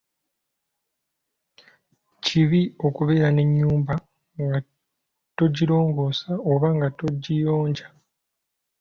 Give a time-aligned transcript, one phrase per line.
[2.23, 3.93] Kibi okubeera n'ennyumba
[4.43, 4.59] nga
[5.37, 7.87] togirongoosa oba nga togiyonja.